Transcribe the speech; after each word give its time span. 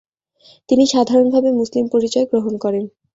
তিনি 0.69 0.83
সাধারণভাবে 0.87 1.49
মুসলিম 1.59 1.85
পরিচয় 1.93 2.25
গ্রহণ 2.31 2.53
করেন। 2.57 2.85